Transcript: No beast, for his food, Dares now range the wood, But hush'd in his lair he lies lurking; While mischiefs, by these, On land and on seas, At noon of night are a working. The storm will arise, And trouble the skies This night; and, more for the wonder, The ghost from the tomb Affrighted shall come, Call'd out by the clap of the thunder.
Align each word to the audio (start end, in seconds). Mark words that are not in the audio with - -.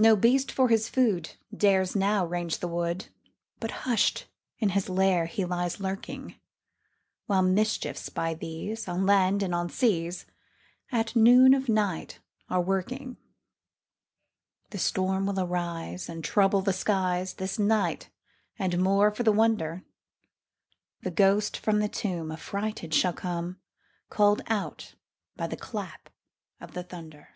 No 0.00 0.14
beast, 0.14 0.52
for 0.52 0.68
his 0.68 0.88
food, 0.88 1.32
Dares 1.52 1.96
now 1.96 2.24
range 2.24 2.60
the 2.60 2.68
wood, 2.68 3.08
But 3.58 3.72
hush'd 3.82 4.26
in 4.60 4.68
his 4.68 4.88
lair 4.88 5.26
he 5.26 5.44
lies 5.44 5.80
lurking; 5.80 6.36
While 7.26 7.42
mischiefs, 7.42 8.08
by 8.08 8.34
these, 8.34 8.86
On 8.86 9.04
land 9.06 9.42
and 9.42 9.52
on 9.52 9.68
seas, 9.68 10.24
At 10.92 11.16
noon 11.16 11.52
of 11.52 11.68
night 11.68 12.20
are 12.48 12.58
a 12.60 12.60
working. 12.60 13.16
The 14.70 14.78
storm 14.78 15.26
will 15.26 15.40
arise, 15.40 16.08
And 16.08 16.22
trouble 16.22 16.60
the 16.60 16.72
skies 16.72 17.34
This 17.34 17.58
night; 17.58 18.08
and, 18.56 18.78
more 18.80 19.10
for 19.10 19.24
the 19.24 19.32
wonder, 19.32 19.82
The 21.02 21.10
ghost 21.10 21.56
from 21.56 21.80
the 21.80 21.88
tomb 21.88 22.30
Affrighted 22.30 22.94
shall 22.94 23.14
come, 23.14 23.58
Call'd 24.10 24.42
out 24.46 24.94
by 25.34 25.48
the 25.48 25.56
clap 25.56 26.08
of 26.60 26.74
the 26.74 26.84
thunder. 26.84 27.30